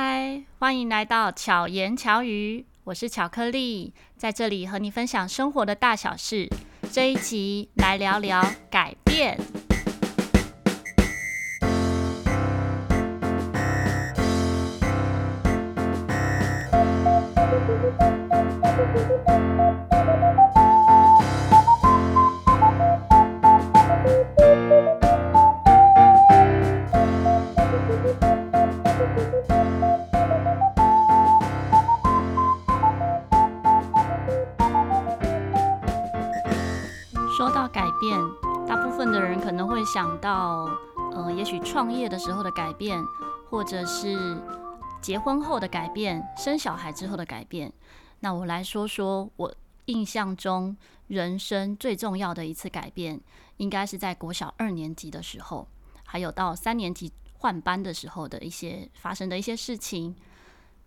[0.00, 6.48] 嗨，欢迎来到巧言巧语，我是巧克力，在这里和你分享生活的大小事。
[6.92, 8.40] 这一集来聊聊
[8.70, 9.36] 改变。
[38.98, 40.68] 分的人可能会想到，
[41.14, 43.00] 呃，也许创业的时候的改变，
[43.48, 44.36] 或者是
[45.00, 47.72] 结婚后的改变，生小孩之后的改变。
[48.18, 53.20] 那我来说说我印象中人生最重要的一次改变，
[53.58, 55.68] 应该是在国小二年级的时候，
[56.04, 60.12] 还有到三年级换班的时候的一些发生的一些事情。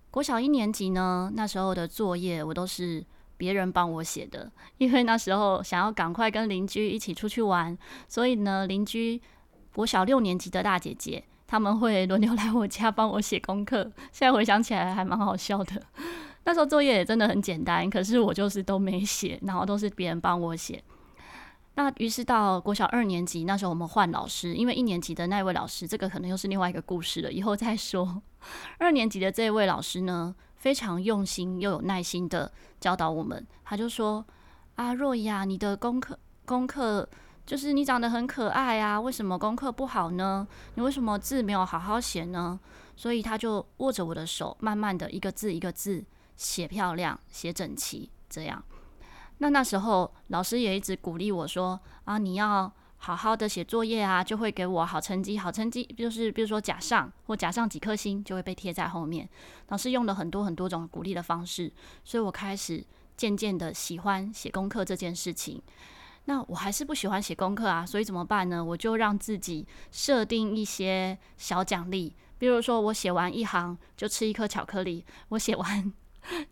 [0.10, 3.06] 国小一年级呢，那时候的作业我都是
[3.42, 7.76] 别人帮我写的，因为那时候想要赶快跟邻居一起出去玩，
[8.08, 9.20] 所以呢，邻居
[9.74, 13.82] 国小六年级的大姐姐，他们会轮流来我家帮我写功课。
[14.12, 15.82] 现在回想起来还蛮好笑的。
[16.44, 20.84] 那时候作业也真的很简单，可是我就是都没写，然后都是别人帮我写。
[21.74, 28.22] 那于是到国小二年级，那时候我们换老师，因为一年级的那位老师，这个可能又是另外一个故事了，以后再说。
[28.78, 34.24] 二年级的这位老师呢，非常用心又有耐心的教导我们，他就说
[34.78, 37.10] ：“啊，若雅，你的功课功课
[37.48, 40.48] 就是你长得很可爱啊，为什么功课不好呢？
[40.76, 42.60] 你为什么字没有好好写呢？”
[42.96, 46.06] 所以他就握着我的手，慢慢的一个字一个字
[46.38, 48.64] 写漂亮，写整齐，这样。
[49.40, 52.72] 那那时候老师也一直鼓励我说：“啊，你要。”
[53.04, 55.36] 好好的写作业啊，就会给我好成绩。
[55.40, 59.28] 好成绩就是，比如说甲上或甲上几颗星，就会被贴在后面。
[59.70, 62.86] 老师用了很多很多种鼓励的方式，所以我开始
[63.18, 65.60] 渐渐的喜欢写功课这件事情。
[66.26, 68.64] 那我还是不喜欢写功课啊，所以怎么办呢？
[68.64, 75.92] 我就让自己设定一些小奖励，比如说我写完一行就吃一颗巧克力，我写完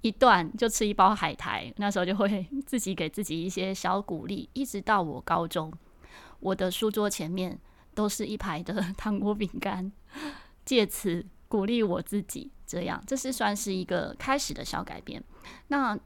[0.02, 1.72] 一段就吃一包海苔。
[1.78, 5.72] 那时候就会自己给自己一些小鼓励，一直到我高中。
[6.40, 7.60] 我的书桌前面
[7.94, 9.92] 都是一排的 糖果饼干，
[10.66, 12.52] 借此鼓励我自己。
[12.66, 15.24] 这样，这是算是一个开始的小改变。
[15.70, 15.98] 那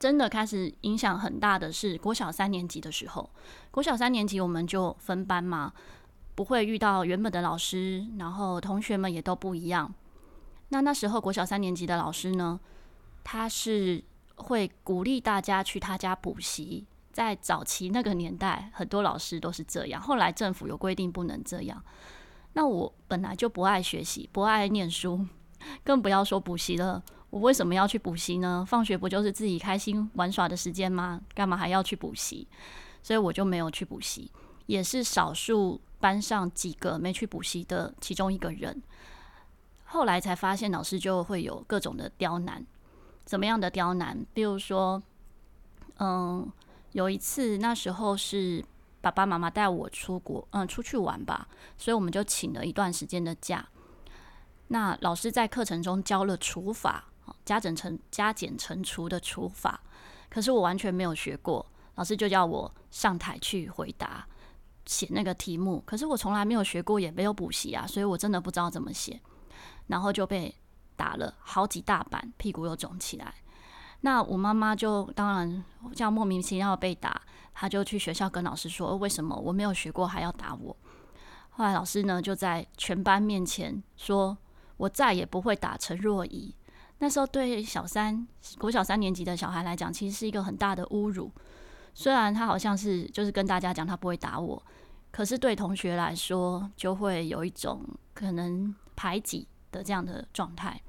[0.00, 3.30] 真的开始影响很大的是国小三年级的时候。
[3.70, 5.72] 国小三年级我们就分班嘛，
[6.34, 9.94] 不会遇到原本的老师，然后同学们也都不一样。
[10.70, 12.58] 那那时候国小三年级的老师呢，
[13.22, 14.02] 他是
[14.34, 16.84] 会鼓励大家去他家补习。
[17.16, 19.98] 在早期那个年代，很多老师都是这样。
[19.98, 21.82] 后来政府有规定不能这样。
[22.52, 25.26] 那我本来就不爱学习，不爱念书，
[25.82, 27.02] 更不要说补习了。
[27.30, 28.62] 我为什么要去补习呢？
[28.68, 31.18] 放学不就是自己开心玩耍的时间吗？
[31.34, 32.46] 干嘛还要去补习？
[33.02, 34.30] 所以我就没有去补习，
[34.66, 38.82] 也是少数班上几个没去补习的其中一个人。
[39.86, 42.62] 后来才发现，老师就会有各种的刁难。
[43.24, 44.26] 怎么样的刁难？
[44.34, 45.02] 比如说，
[45.98, 46.46] 嗯。
[46.96, 48.64] 有一次，那时候是
[49.02, 51.46] 爸爸妈妈带我出国，嗯，出去玩吧，
[51.76, 53.68] 所以我们就请了一段时间的假。
[54.68, 57.04] 那老师在课程中教了除法，
[57.44, 59.78] 加减乘加减乘除的除法，
[60.30, 64.26] 可是我完全没有学过，老师就叫我上台去回答，
[64.86, 69.20] 写那个题目，可是我从来没有学过，也没有补习啊，所以我真的不知道怎么写，
[69.88, 70.54] 然后就被
[70.96, 73.34] 打了好几大板，屁股又肿起来。
[74.02, 75.64] 那我妈妈就当然
[75.94, 77.20] 这样莫名其妙被打，
[77.52, 80.76] 她就去学校跟老师说，为什么我没有学过还要打我？
[81.50, 84.36] 后来老师呢就在全班面前说，
[84.76, 86.54] 我再也不会打陈若仪。
[86.98, 88.26] 那时候对小三
[88.58, 91.32] 国小三年级的小孩来讲，其实是一个很大的侮辱。
[91.94, 94.62] 虽然他好像是就是跟大家讲他不会打我，
[95.10, 97.82] 可是对同学来说就会有一种
[98.14, 100.80] 可能排挤的这样的状态。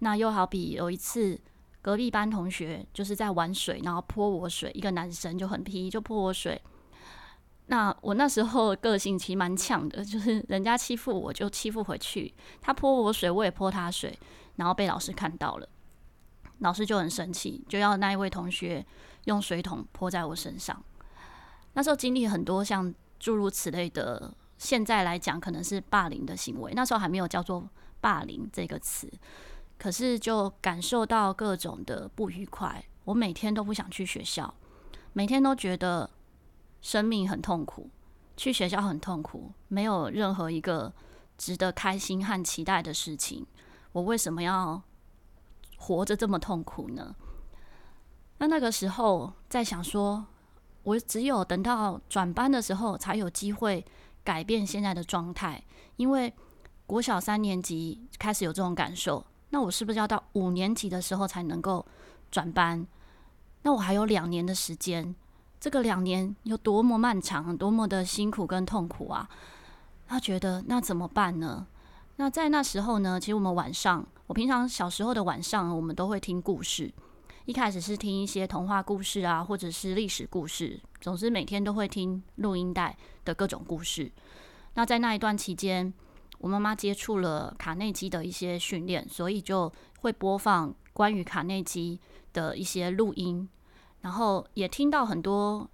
[0.00, 1.40] 那又好比有一次。
[1.86, 4.72] 隔壁班同学就是在玩水，然后泼我水。
[4.74, 6.60] 一个男生就很皮，就泼我水。
[7.66, 12.34] 那我那时候个性其实蛮呛的，就是人家欺负我就欺负回去。
[12.60, 14.18] 他泼我水，我也泼他水，
[14.56, 15.68] 然后被老师看到了，
[16.58, 18.84] 老师就很生气，就要那一位同学
[19.26, 20.82] 用水桶泼在我身上。
[21.74, 27.64] 那时候经历很多像诸如此类的，现在来讲可能是霸凌的行为，那时候还没有叫做
[28.00, 29.08] 霸凌这个词。
[29.86, 34.52] 可是就感受到各种的不愉快，我每天都不想去学校，
[35.12, 36.10] 每天都觉得
[36.80, 37.88] 生命很痛苦，
[38.36, 40.92] 去学校很痛苦，没有任何一个
[41.38, 43.46] 值得开心和期待的事情。
[43.92, 44.82] 我为什么要
[45.76, 47.14] 活着这么痛苦呢？
[48.38, 50.26] 那那个时候在想说，
[50.82, 53.86] 我只有等到转班的时候才有机会
[54.24, 55.62] 改变现在的状态，
[55.94, 56.34] 因为
[56.88, 61.84] 国小三年级开始有这种感受，那我是不是要到五年级的时候才能够
[62.30, 62.86] 转班？
[63.62, 65.14] 那我还有两年的时间，
[65.58, 69.28] 这个两年有多么漫长，多么的辛苦跟痛苦啊！
[70.06, 71.66] 他觉得那怎么办呢？
[72.16, 76.92] 那在那时候呢，其实我们晚上，我平常小时候的晚上，我们都会听故事。
[77.44, 84.10] 一开始是听一些童话故事啊，或者是历史故事，总之每天都会听录音带的各种故事。
[84.74, 85.92] 那在那一段期间，
[86.38, 92.00] 我妈妈接触了卡内基的一些训练，所以就会播放关于卡内基
[92.32, 93.48] 的一些录音，
[94.00, 95.68] 然后也听到很多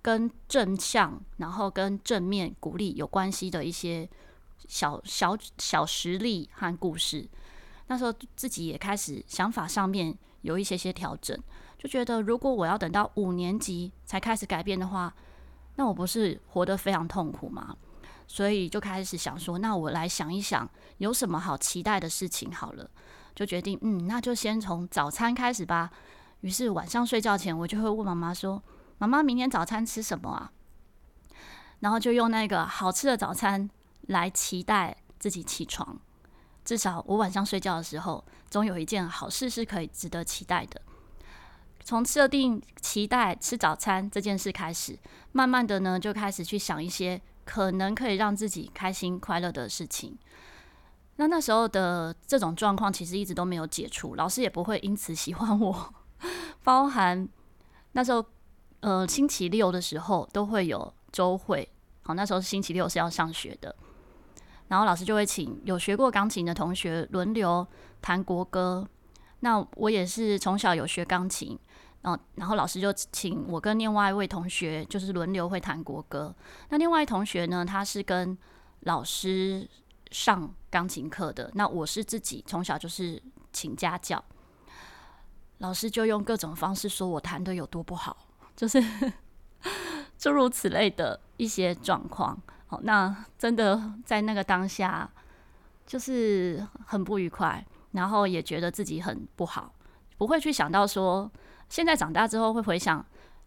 [0.00, 4.08] 跟正向，然后跟正面鼓励有关系的一些
[4.66, 7.28] 小小小实例和故事。
[7.86, 10.16] 那时候自己也开始想法上面。
[10.42, 11.36] 有一些些调整，
[11.76, 15.12] 就觉得如果我要等到五年级才开始改变的话，
[15.74, 17.76] 那我不是活得非常痛苦吗？
[18.28, 22.88] 所以就开始想说，那我来想一想，有什么好期待的事情好了，
[23.34, 25.90] 就决定，嗯，那就先从早餐开始吧。
[26.42, 28.62] 于是晚上睡觉前，我就会问妈妈说
[28.98, 30.52] ：“妈妈，明天早餐吃什么啊？”
[31.80, 33.68] 然后就用那个好吃的早餐
[34.02, 35.98] 来期待自己起床。
[36.64, 40.80] 至少我晚上睡觉的时候，总有一件好事是可以值得期待的。
[41.82, 44.98] 从设定期待吃早餐这件事开始，
[45.32, 50.14] 慢慢的呢，就开始去想一些可能可以让自己开心快乐的事情。
[51.16, 55.94] 那那时候的这种状况其实一直都没有解除，老师也不会因此喜欢我。
[56.62, 57.26] 包含
[57.92, 58.22] 那时候，
[58.80, 61.66] 呃，星期六的时候都会有周会，
[62.02, 63.74] 好，那时候星期六是要上学的。
[64.68, 67.66] 然后老师就会请有学过钢琴的同学轮流
[68.02, 68.86] 弹国歌。
[69.40, 71.58] 那我也是从小有学钢琴，
[72.02, 76.34] 然后然后老师就请我跟另外一位同学就是轮流会弹国歌。
[76.68, 78.36] 那另外一同学呢，他是跟
[78.80, 79.68] 老师
[80.10, 81.50] 上钢琴课的。
[81.54, 83.20] 那我是自己从小就是
[83.52, 84.22] 请家教，
[85.58, 88.16] 老师就用各种方式说我弹得有多不好，
[88.54, 88.82] 就是
[90.16, 92.40] 诸如此类的一些状况。
[92.66, 95.10] 好，那真的在那个当下，
[95.86, 99.72] 就是很不愉快，然后也觉得自己很不好，
[100.16, 101.30] 不会去想到说，
[101.68, 103.04] 现在长大之后会回想，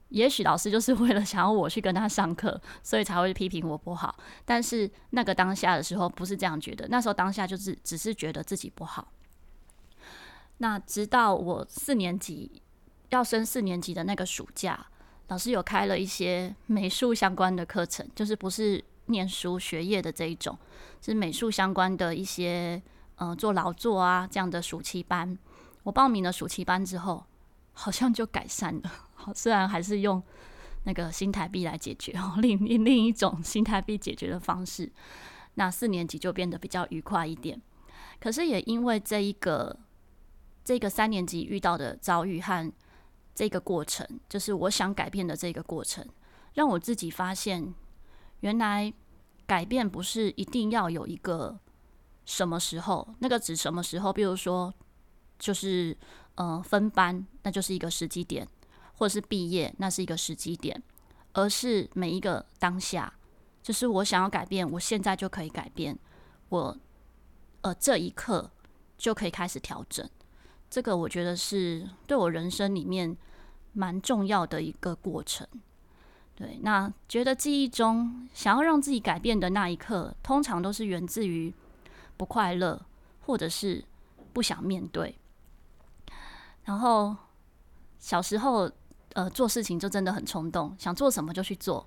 [0.09, 4.15] 也许老师就是为了想要我去跟他上课， 所以才会批评我不好。
[4.45, 9.11] 但是那个当下的时候不是这样觉得，那时候当下就是只是觉得自己不好。
[10.57, 12.61] 那直到我四年级
[13.09, 14.87] 要升四年级的那个暑假，
[15.27, 18.83] 老师有开了一些美术相关的课程，就是不是。
[19.07, 20.57] 念书学业的这一种，
[21.01, 22.81] 是美术相关的一些，
[23.15, 25.37] 呃，做劳作啊这样的暑期班。
[25.83, 27.25] 我报名了暑期班之后，
[27.73, 28.91] 好像就改善了。
[29.13, 30.21] 好，虽然还是用
[30.83, 34.91] 那个新台币来解决哦，另另另一种新台币解决的方式。
[35.55, 37.61] 那四年级就变得比较愉快一点。
[38.19, 39.77] 可是也因为这一个
[40.63, 42.71] 这个三年级遇到的遭遇和
[43.33, 46.07] 这个过程，就是我想改变的这个过程，
[46.53, 47.73] 让我自己发现。
[48.41, 48.91] 原来
[49.45, 51.59] 改变不是一定要有一个
[52.25, 54.11] 什么时候，那个指什么时候？
[54.11, 54.73] 比如说，
[55.37, 55.95] 就是
[56.35, 58.47] 呃分班，那就是一个时机点，
[58.95, 60.81] 或者是毕业，那是一个时机点，
[61.33, 63.13] 而是每一个当下，
[63.61, 65.97] 就是我想要改变，我现在就可以改变，
[66.49, 66.77] 我
[67.61, 68.49] 呃这一刻
[68.97, 70.09] 就可以开始调整。
[70.69, 73.15] 这个我觉得是对我人生里面
[73.73, 75.45] 蛮重要的一个过程。
[76.33, 81.53] 对，那觉得记忆中想要让自己改变的那一刻，通常都是源自于
[82.17, 82.83] 不快乐，
[83.25, 83.83] 或者是
[84.33, 85.13] 不想面对。
[86.71, 87.13] 然后
[87.99, 88.71] 小时候，
[89.11, 91.85] 呃，做事情就真的很冲动，想做什么就去做，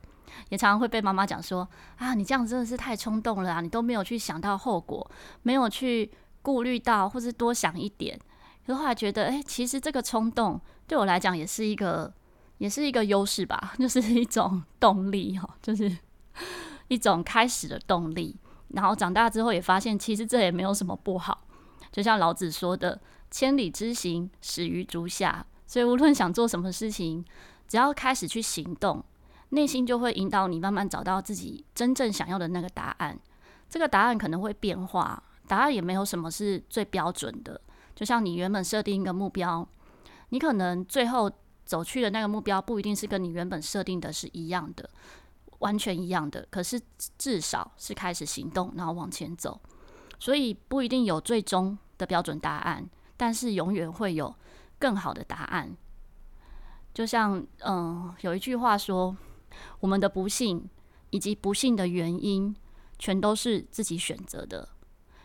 [0.50, 5.10] 也常常会被妈妈讲说：“啊，你这样真的是太冲动了啊，你都没有去想到后果，
[5.42, 6.12] 没有去
[6.42, 8.20] 顾虑到，或是多想一点。”
[8.66, 12.12] 可是后来觉得，哎，其实这个冲动对我来讲也是一个。
[12.58, 15.98] 也是一个优势吧， 就是一种动力哈，就是
[16.86, 18.38] 一种开始的动力。
[18.68, 21.46] 然后长大之后也发现，其实这也没有什么不好。
[21.90, 22.98] 就像老子说的
[23.34, 25.44] “千里之行，始于足下”。
[25.66, 27.24] 所以无论想做什么事情，
[27.66, 29.04] 只要开始去行动，
[29.48, 33.18] 内心就会引导你慢慢找到自己真正想要的那个答案。
[33.68, 37.60] 这个答案可能会变化，答案也没有什么是最标准的。
[37.96, 39.68] 就像你原本设定一个目标，
[40.28, 41.28] 你可能最后。
[41.66, 44.86] 走去的那个目标不一定是跟你原本设定的是一样的，
[45.60, 46.46] 完全一样的。
[46.50, 46.78] 可是
[47.16, 49.58] 至少是开始行动，然后往前走，
[50.18, 54.34] 所以不一定有最终的标准答案，但是永远会有
[54.78, 55.76] 更好的答案。
[56.92, 59.16] 就像嗯、有一句话说，
[59.80, 60.68] 我们的不幸
[61.10, 62.54] 以及不幸的原因，
[62.98, 64.68] 全都是自己选择的。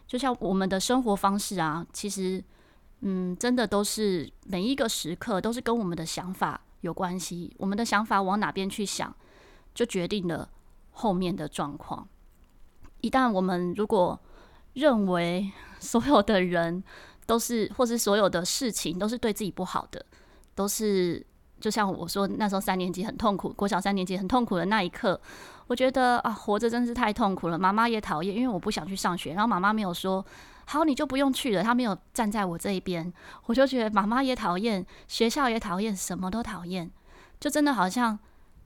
[0.08, 2.43] 就像我们的生活方式啊，其实
[3.01, 7.53] 嗯，真的都是每一个时刻都是跟我们的想法有关系。
[7.58, 9.15] 我们的想法往哪边去想，
[9.75, 10.50] 就决定了
[10.91, 12.08] 后面的状况。
[13.01, 14.19] 一旦我们如果
[14.74, 16.84] 认为所有的人
[17.29, 20.03] 都是，或是所有的事情都是对自己不好的，
[20.55, 21.24] 都是
[21.59, 25.21] 就像我说那时候三年级很痛苦，国小三年级很痛苦的那一刻，
[25.67, 27.59] 我觉得啊，活着真是太痛苦了。
[27.59, 30.25] 妈妈也讨厌，因为我不想去上学，然后妈妈没有说
[30.65, 33.13] 好你就不用去了，她没有站在我这一边，
[33.45, 36.89] 我就觉得妈妈也讨厌，学校也讨厌，什么都讨厌，
[37.39, 38.17] 就真的好像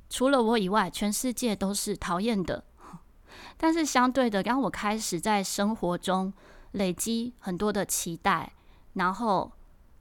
[0.09, 2.63] 除了我以外，全世界都是讨厌的。
[3.59, 6.31] 但是相对的，当我开始在生活中
[6.73, 8.51] 累积很多的期待，
[8.93, 9.51] 然后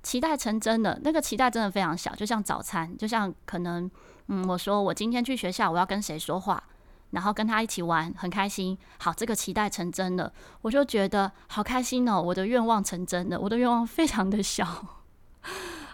[0.02, 3.90] 期待成真的，那个期待真的非常小，就像早餐，就像可能，
[4.26, 6.62] 嗯，我说我今天去学校，我要跟谁说话，
[7.10, 8.76] 然后跟他一起玩，很开心。
[8.98, 14.66] 好，这个期待成真了，我就觉得好开心哦，我的愿望成真了，我的愿望非常的小。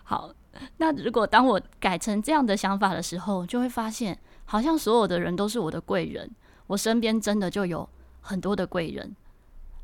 [0.05, 0.31] 好，
[0.79, 6.31] 那如果当我改成这样的想法的时候，就会发现，好像所有的人都是我的贵人。
[6.69, 7.89] 我身边真的就有
[8.21, 9.15] 很多的贵人，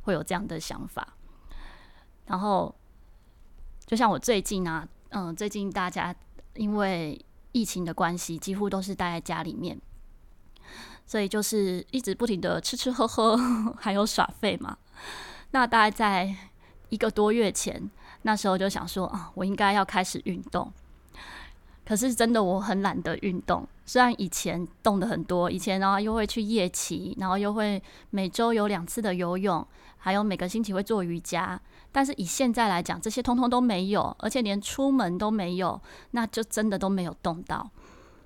[0.05, 1.15] 会有这样的想法。
[2.27, 2.75] 然后，
[3.85, 6.15] 就像我最近啊，嗯，最近大家
[6.55, 9.79] 因为疫情的关系，几乎都是待在家里面，
[11.05, 13.37] 所以就是一直不停的吃吃喝喝，
[13.79, 14.79] 还有耍废嘛。
[15.51, 16.35] 那大概在
[16.89, 17.91] 一个多月前，
[18.23, 20.73] 那时候就想说啊，我应该要开始运动。
[21.87, 23.67] 可是真的，我很懒得运动。
[23.87, 29.67] 虽然以前动得很多，以前然后又会去夜骑，然后又会每周有两次的游泳，
[29.99, 31.61] 还有每个星期会做瑜伽。
[31.93, 35.79] 但是以现在来讲，这些通通都没有，而且连出门都没有，
[36.13, 37.71] 那就真的都没有动到。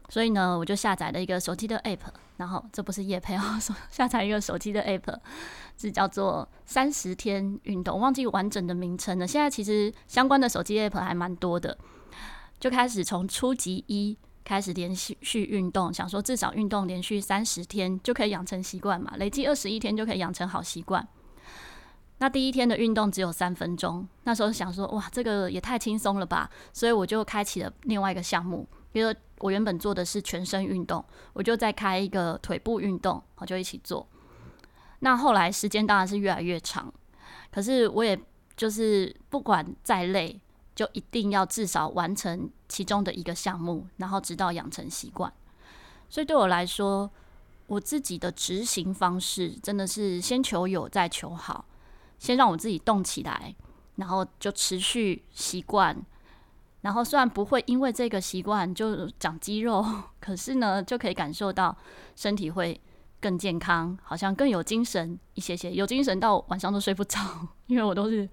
[0.09, 1.99] 所以呢，我就下载了一个手机的 app，
[2.37, 3.43] 然后这不是业配哦，
[3.91, 5.19] 下载一个手机的 app，
[5.77, 9.27] 是叫做三十天运动，我忘记完整的名称了。
[9.27, 11.77] 现在其实相关的手机 app 还蛮多的。
[12.59, 21.07] 就开始从初级一开始连续续运动，想说至少运动连续三十天就可以养成习惯嘛，累计二十一天就可以养成好习惯。
[22.21, 34.09] 那第一天的运动只有三分钟，那时候想说哇，这个也太轻松了吧，所以我就开启了另外一个项目，比如我原本做的是全身运动，我就再开一个腿部运动，我就一起做。
[35.01, 36.93] 那后来时间当然是越来越长，
[37.53, 38.19] 可是我也
[38.57, 40.41] 就是不管再累。
[40.79, 45.33] 就一定要至少完成其中的一个项目，然后直到养成习惯。
[46.09, 47.11] 所以对我来说，
[47.67, 51.65] 我自己的执行方式真的是先求有，再求好。
[52.21, 53.53] 先让我自己动起来，
[53.97, 56.01] 然后就持续习惯。
[56.83, 59.85] 然后虽然不会因为这个习惯就长肌肉，
[60.21, 61.77] 可是呢，就可以感受到
[62.15, 62.81] 身体会
[63.21, 67.19] 更健康，好像更有精神一些些，有精神到晚上都睡不着，
[67.67, 68.31] 因为我都是。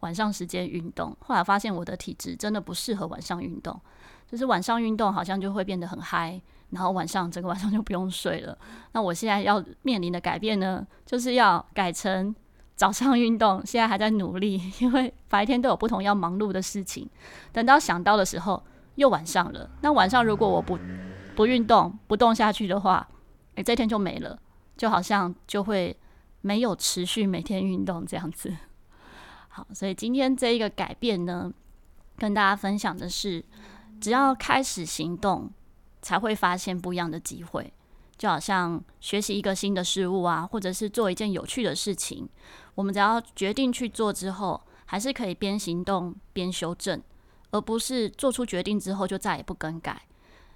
[0.00, 3.78] 晚上时间运动，后来发现我的体质真的不适合晚上运动，
[4.26, 6.40] 就是晚上运动好像就会变得很嗨，
[6.70, 8.56] 然后晚上整个晚上就不用睡了。
[8.92, 12.34] 那我现在要面临的改变呢，就是要改成
[12.76, 17.08] 早上运动，现在还在努力， 因为白天都有不同要忙碌的事情，
[17.52, 18.62] 等到想到的时候
[18.94, 19.70] 又晚上了。
[19.82, 20.78] 那晚上如果我不
[21.36, 23.06] 不运动不动下去的话，
[23.56, 24.38] 诶，这天就没了，
[24.76, 25.94] 就好像就会
[26.40, 28.56] 没有持续每天运动这样子。
[29.72, 31.52] 所以今天这一个改变呢，
[32.16, 33.44] 跟大家分享的是，
[34.00, 35.50] 只要开始行动，
[36.02, 37.72] 才会发现不一样的机会。
[38.18, 42.28] 就好像学习一个新的事物啊，或者是做一件有趣的事情，
[42.74, 47.02] 我们只要决定去做之后，还是可以边行动边修正，
[47.50, 50.02] 而不是做出决定之后就再也不更改。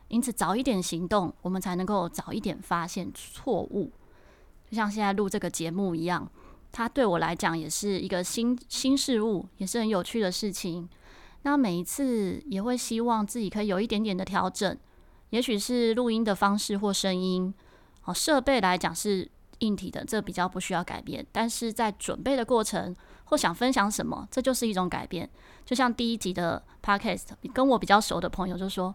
[0.08, 3.90] 因此，早一点行动，我们才能够早一点发现错误。
[4.70, 6.30] 就像现在录这个节目一样。
[6.76, 10.88] 它对我来讲也是一个新新事物，也是很有趣的事情。
[11.42, 14.76] 那每一次也会希望自己可以有一点点的调整，
[15.30, 17.54] 也许是录音的方式或声音。
[18.06, 21.24] 哦，设备来讲是硬体的，这比较不需要改变。
[21.30, 22.92] 但是在准备的过程
[23.26, 25.30] 或想分享什么，这就是一种改变。
[25.64, 28.92] 就像第一集的 Podcast，跟我比较熟的朋友就说：“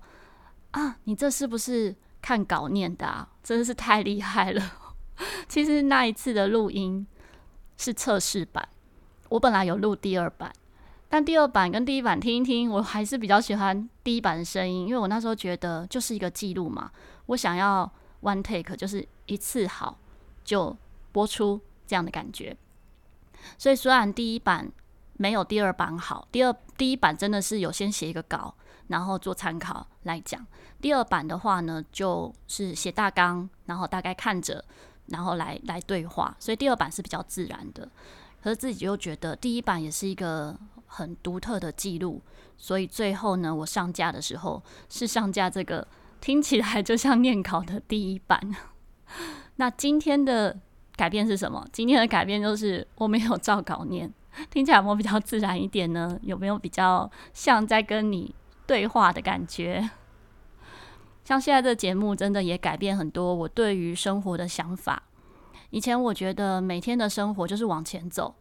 [0.72, 3.30] 啊，你这是不是看稿念的啊？
[3.42, 4.74] 真的是太厉害了。”
[5.48, 7.08] 其实那一次的录音。
[7.80, 8.68] 是测试版，
[9.30, 10.52] 我本来有录第二版，
[11.08, 16.92] 但第二版跟第一版听一听，我还是比较喜欢第一版的声音，因为我那时候觉得就是一个记录嘛，
[17.28, 17.90] 我想要
[18.22, 19.98] one take，就是一次好
[20.44, 20.76] 就
[21.14, 22.56] 播出这样的感觉。
[23.58, 24.70] 所以虽然第一版
[25.14, 26.28] 没有第二版好。
[26.34, 28.54] 第二第一版真的是有先写一个稿，
[28.88, 30.46] 然后做参考来讲。
[30.82, 34.64] 第二版的话呢，就是写大纲，然后大概看着，
[35.10, 36.36] 然后来来对话。
[36.40, 37.90] 所以第二版是比较自然的。
[38.42, 42.22] 可是自己又觉得第一版也是一个很独特的记录，
[42.58, 45.86] 所以最后呢，我上架的时候是上架这个
[46.22, 48.40] 听起来就像念稿的第一版。
[49.58, 50.58] 那今天的
[50.96, 51.68] 改变是什么？
[51.74, 54.10] 今天的改变就是我没有照稿念，
[54.50, 56.18] 听起来有没有比较自然一点呢？
[56.24, 58.34] 有没有比较像在跟你
[58.66, 59.90] 对话的感觉？
[61.30, 65.04] 像现在这节目真的也改变很多我对于生活的想法。
[65.70, 68.34] 以前我觉得每天的生活就是往前走，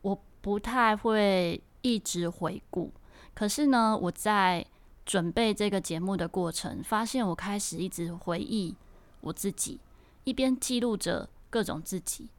[0.00, 2.90] 我不太会一直回顾。
[3.34, 4.64] 可是呢，我在
[5.04, 8.74] 准备这个节目的过程，发现我开始一直回忆
[9.20, 9.78] 我自己，
[10.24, 12.30] 一边记录着各种自己。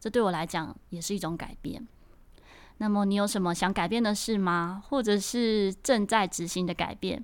[0.00, 1.86] 这对我来讲也是一种改变。
[2.78, 4.82] 那么你有什么想改变的事吗？
[4.88, 7.22] 或者是正在执行的改变？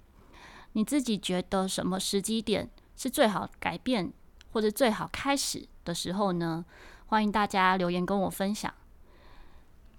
[0.76, 4.12] 你自己觉得什么时机点是最好改变，
[4.52, 6.64] 或者最好开始的时候呢？
[7.07, 8.73] 欢迎大家留言跟我分享。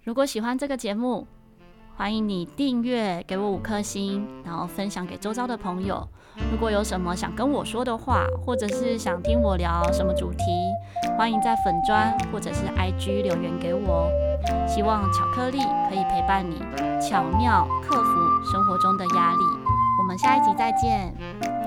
[0.03, 1.27] 如果喜欢这个节目，
[1.95, 6.05] 欢迎你订阅，给我五颗星，然后分享给周遭的朋友。
[6.51, 10.43] 如果有什么想跟我说的话，或者是想听我聊什么主题，
[11.17, 14.67] 欢迎在粉砖或者是 IG 留言给我哦。
[14.67, 16.59] 希望巧克力可以陪伴你，
[16.99, 19.64] 巧妙克服生活中的压力。
[20.05, 21.64] 我们下一集再见。